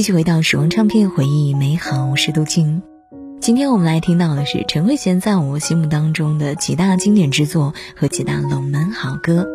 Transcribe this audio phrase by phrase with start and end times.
[0.00, 2.80] 继续回到时光唱片，回忆美好，我是杜静。
[3.38, 9.46] 今天我们来听到的是陈慧娴在我心目当中的几大经典之作和几大冷门好歌。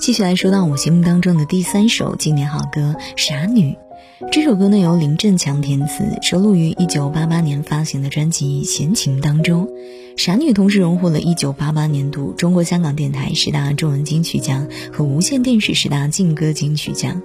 [0.00, 3.76] 继续来说到我心目当中的第三首经典好歌《傻女》。
[4.32, 9.66] 这首歌呢由林振强填词，收录于1988年发行的专辑《闲情》当中。
[10.16, 17.22] 《傻女》同时荣获了1988年度中国香港电台十大中文金曲奖和无线电视十大劲歌金曲奖。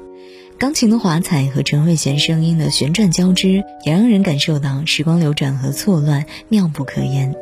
[0.64, 7.36] 钢琴的华彩和陈慧娴声音的旋转交织，也让人感受到时光流转和错乱，妙不可言。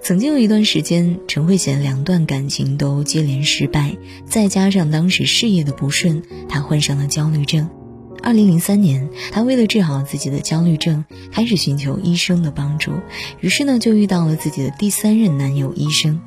[0.00, 7.68] 曾经有一段时间，陈慧娴两段感情都接连失败，再加上当时事业的不顺，她患上了焦虑症。
[8.22, 12.92] 二零零三年，她为了治好自己的焦虑症，开始寻求医生的帮助，
[13.40, 16.20] 于是呢，就遇到了自己的第三任男友医生。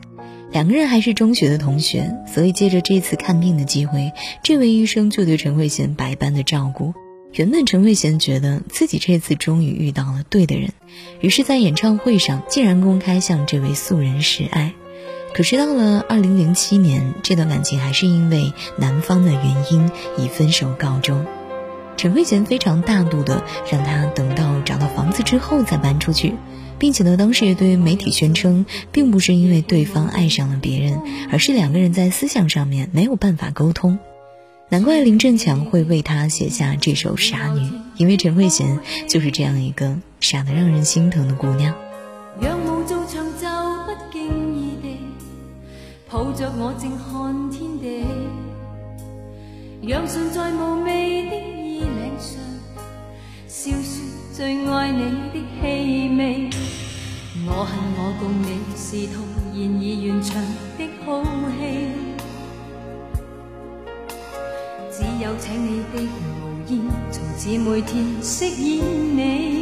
[0.52, 4.12] 两个人还是中学的同学，所以借着这次看病的机会，
[4.44, 6.94] 这位医生就对陈慧娴百般的照顾。
[7.34, 10.72] 原本陈慧娴觉得自己这次终于遇到了对的人，
[11.20, 14.74] 于是，在演唱会上竟然公开向这位素人示爱。
[15.34, 21.26] 可是到了二零零七年，这段感情还是因为男方的原因以分手告终。
[21.98, 24.47] 陈慧娴非常大度的让他等到
[25.18, 26.36] 子之后再搬出去。
[26.80, 31.02] 并且呢，当时也对媒体宣称，并不是因为对方爱上了别人，
[31.32, 33.98] 而是两个人在思想上面没有办法沟通。
[34.70, 37.62] 难怪林振强会为他写下这首《傻女》，
[37.98, 41.74] 因为陈慧娴就是这样一个傻得让人心疼的姑娘。
[42.40, 43.48] 让无做长就
[43.88, 44.22] 不经
[44.56, 45.00] 意地
[46.08, 48.06] 抱着我静看天地，
[49.90, 52.40] 让唇在无味的衣领上
[53.48, 54.07] 笑说
[54.38, 55.02] 最爱你
[55.34, 56.48] 的气味。
[57.48, 60.30] 我恨我共你是徒然已完场
[60.78, 61.24] 的好
[61.58, 61.60] 戏，
[64.92, 68.86] 只有请你的无言，从此每天饰演
[69.18, 69.57] 你。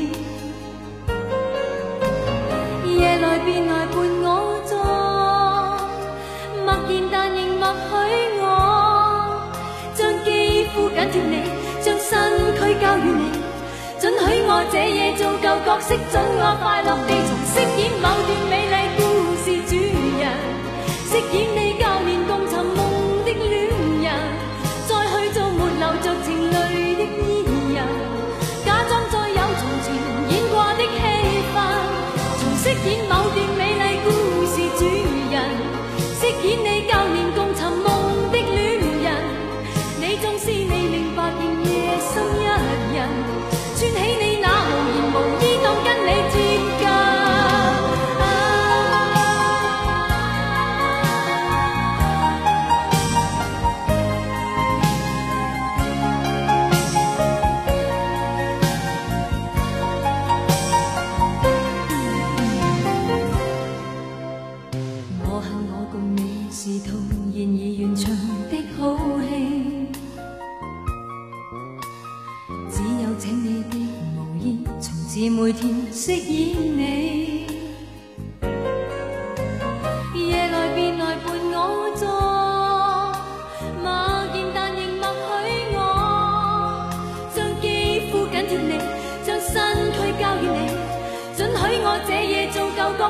[15.65, 18.64] 角色，准我快乐地重饰演某段美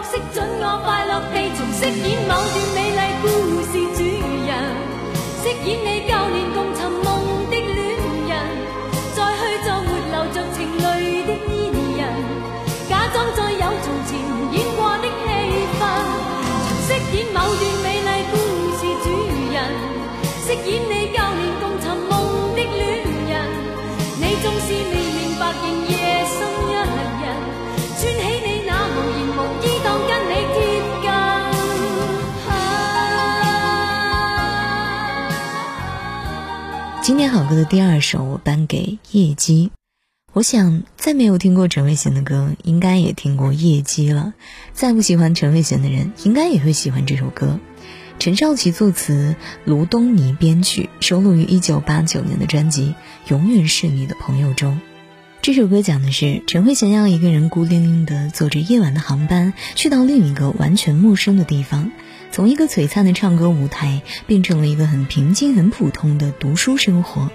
[0.06, 3.26] 色，准我快乐地重饰演某段美丽故
[3.72, 4.00] 事主
[4.46, 4.50] 人，
[5.42, 5.46] 饰。
[5.66, 6.08] 演你
[37.06, 39.70] 经典好歌的第二首，我颁给夜姬。
[40.34, 44.34] 我想，再没有听过陈慧娴的歌，应该也听过夜姬了。
[44.74, 47.60] 再不喜欢陈慧娴的人，应该也会喜欢这首歌。
[48.18, 49.36] 陈少琪作词，
[49.66, 52.96] 卢东尼编曲，收录于一九八九年的专辑
[53.32, 54.80] 《永远是你的朋友》中。
[55.44, 61.92] 这首歌讲的是陈慧娴要一个人孤零零地坐着夜晚的航班，去到另一个完全陌生的地方，
[62.36, 67.32] 从一个璀璨的唱歌舞台变成了一个很平静、很普通的读书生活。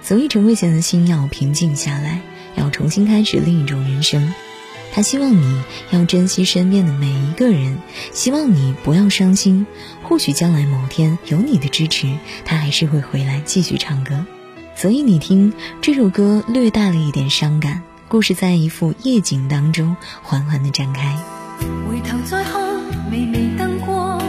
[0.00, 2.20] 所以陈慧娴的心要平静下来，
[2.54, 4.32] 要重新开始另一种人生。
[4.92, 7.78] 她希望你要珍惜身边的每一个人，
[8.12, 9.66] 希望你不要伤心。
[10.04, 14.24] 或许将来某天有你的支持，她还是会回来继续唱歌。
[14.76, 15.52] 所以你听
[15.82, 21.18] 这首歌略带了一点伤感，故事在一幅夜景当中缓缓的展开。
[21.88, 24.22] 回头再看，微微灯光，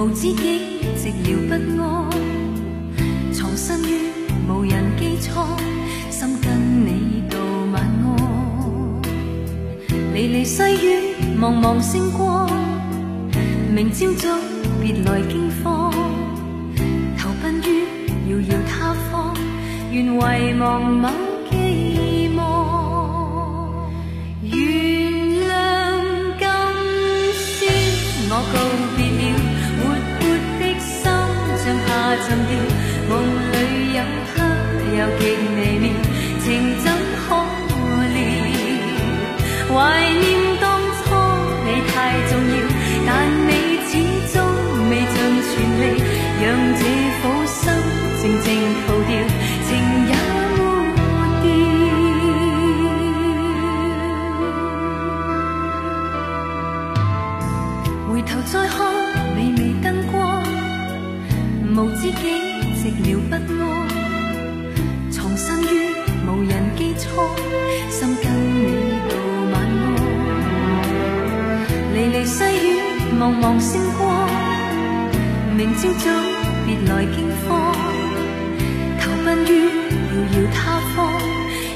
[0.00, 0.58] 无止境
[0.96, 1.52] 寂寥不
[1.82, 2.10] 安，
[3.34, 4.08] 藏身于
[4.48, 5.46] 无人机舱，
[6.08, 7.36] 心跟你道
[7.70, 9.02] 晚安。
[10.14, 12.50] 离离细雨，茫茫星光，
[13.74, 14.38] 明朝早
[14.80, 15.92] 别来惊慌，
[17.18, 17.84] 投奔于
[18.30, 19.36] 遥遥他方，
[19.92, 21.10] 愿遗忘某
[35.00, 35.49] 样给你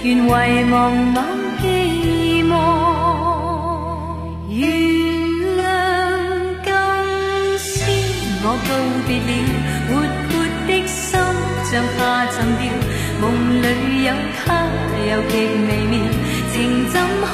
[0.04, 0.28] 愿遗
[0.70, 1.18] 忘某
[1.62, 1.64] 寄
[2.50, 2.52] 望。
[4.50, 4.60] 原
[5.56, 5.58] 谅
[6.62, 6.68] 今
[7.58, 7.72] 宵
[8.44, 8.70] 我告
[9.08, 9.30] 别了，
[9.88, 9.90] 活
[10.28, 10.30] 泼
[10.66, 11.08] 的心
[11.64, 11.98] 像下
[12.32, 12.62] 沉掉，
[13.22, 13.24] 梦
[13.62, 13.64] 里
[14.04, 14.08] 有
[14.44, 14.44] 他
[15.08, 15.32] 又极
[15.64, 15.92] 微妙，
[16.52, 16.54] 情
[16.92, 17.32] 怎可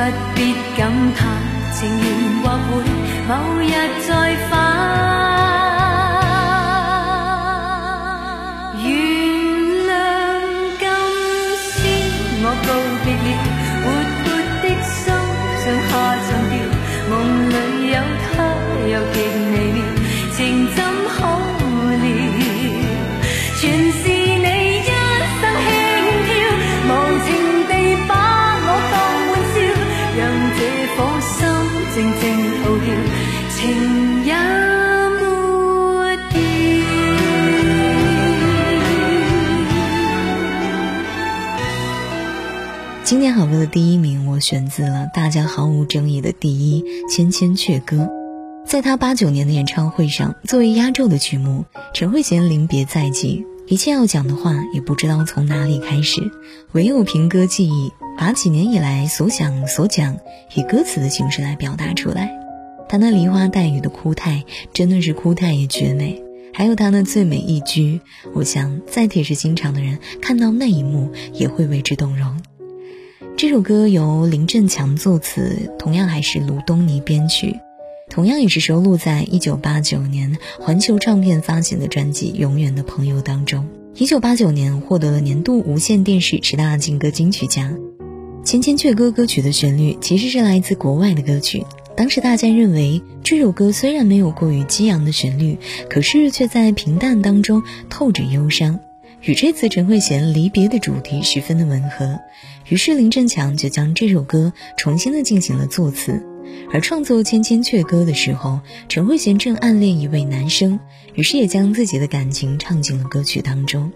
[0.00, 0.80] 不必感
[1.14, 1.20] 叹，
[1.74, 2.04] 情缘
[2.42, 2.70] 或会
[3.28, 3.70] 某日
[4.08, 4.10] 再
[4.48, 4.50] 返。
[8.78, 8.82] 原
[9.86, 9.92] 谅
[10.78, 10.82] 今
[11.76, 11.76] 宵
[12.42, 12.68] 我告
[13.04, 13.28] 别了，
[13.84, 13.86] 活
[14.22, 14.24] 泼
[14.62, 14.96] 的心
[15.60, 15.92] 像下
[16.24, 16.52] 沉掉，
[17.10, 17.12] 梦
[17.50, 17.52] 里
[17.92, 17.94] 有
[18.24, 18.32] 他
[18.88, 19.14] 又极
[19.52, 19.78] 微妙，
[20.34, 20.38] 情
[20.74, 21.14] 怎可
[43.32, 47.96] 好歌的第一名，我选自了大家毫无争议的第一《千千阙歌》。
[48.66, 56.30] 在他八九年的演唱会上，作为压轴的曲目，陈慧娴临别在即，一切要讲的话也不知道从哪里开始，
[56.72, 60.18] 唯有凭歌记忆，把几年以来所想所讲，
[60.54, 62.30] 以歌词的形式来表达出来。
[62.88, 66.22] 他那梨花带雨的哭态，真的是哭态也绝美。
[66.52, 68.00] 还有他那最美一居，
[68.34, 72.40] 我想再铁石心肠的人看到那一幕，也会为之动容。
[73.40, 77.56] 这首歌由林振强作词，同样还是卢东尼编曲，
[78.10, 83.66] 同样也是收录在1989年环球唱片发行的专辑《永远的朋友》当中。
[83.96, 87.72] 1989年获得了年度无线电视十大劲歌金曲奖。
[88.44, 91.64] 《千千阙歌》歌曲的旋律其实是来自国外的歌曲，
[91.96, 95.56] 当时大家认为这首歌虽然没有过于激昂的旋律，
[95.88, 98.78] 可是却在平淡当中透着忧伤。
[99.22, 102.18] 与这次陈慧娴离别的主题十分的吻合，
[102.68, 106.24] 于是林振强就将这首歌重新的进行了作词。
[106.72, 110.80] 而创作《千千阙歌》的时候，陈慧娴正暗恋一位男生，
[111.14, 113.92] 于是也将自己的感情唱进了歌曲当中。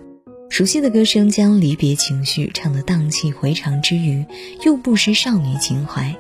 [0.51, 4.25] 熟悉的歌声将离别情绪唱得荡气回肠之余，
[4.65, 6.15] 又不失少女情怀。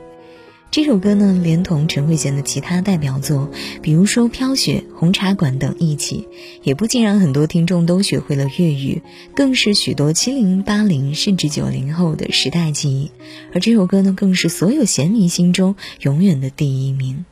[0.74, 3.48] 这首歌呢，连同陈慧娴的其他代表作，
[3.80, 6.26] 比如说《飘雪》《红茶馆》等一起，
[6.64, 9.00] 也不仅让很多听众都学会了粤语，
[9.36, 13.12] 更是许多七零、八零甚至九零后的时代记忆。
[13.52, 17.24] 而这首歌呢，更是所有贤迷心中永远的第一名。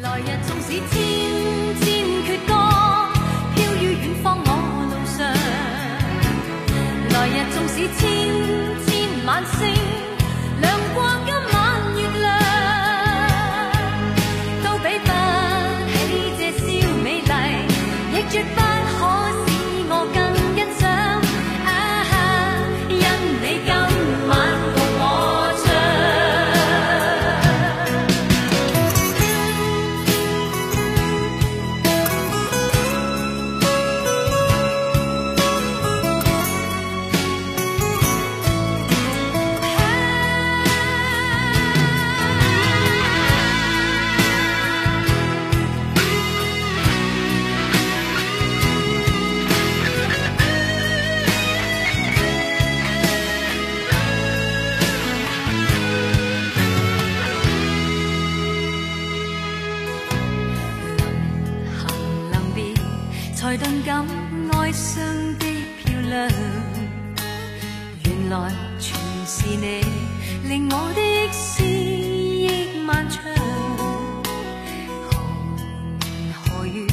[0.00, 1.02] 来日纵使千
[1.82, 2.54] 千阙歌，
[3.56, 4.50] 飘于远方我
[4.88, 5.28] 路上。
[7.12, 8.00] 来日纵使千
[8.86, 9.81] 千晚星。
[63.42, 64.06] 才顿感
[64.52, 65.02] 哀伤
[65.36, 65.46] 的
[65.82, 66.30] 漂亮，
[68.04, 68.96] 原来全
[69.26, 69.84] 是你
[70.48, 73.20] 令我的思忆漫长。
[75.10, 75.18] 何
[76.20, 76.86] 年何月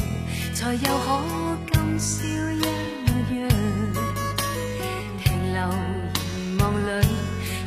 [0.52, 1.22] 才又可
[1.72, 2.62] 今宵一
[3.38, 3.48] 样？
[5.22, 5.56] 停留
[6.34, 7.06] 凝望里，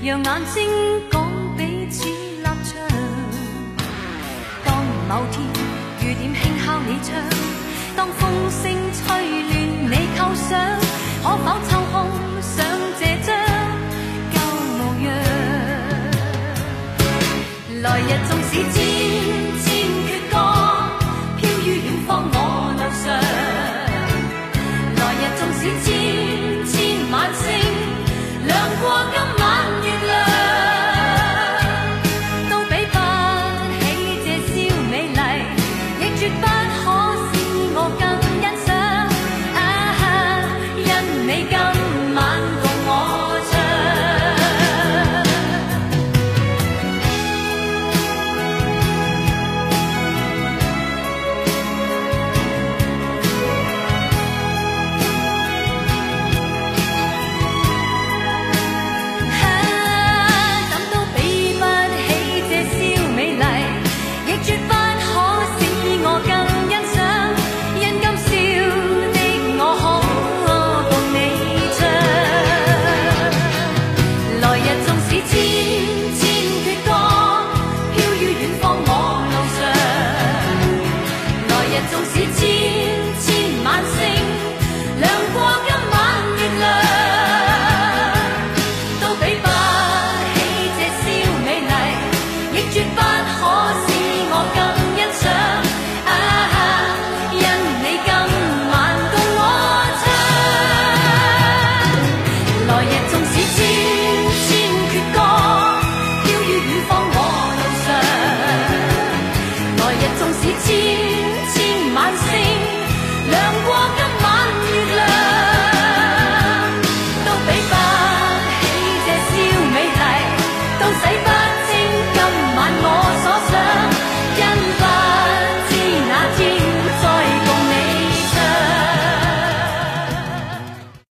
[0.04, 0.70] 让眼睛
[1.10, 1.24] 讲